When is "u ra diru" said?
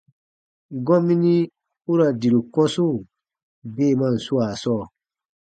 1.91-2.41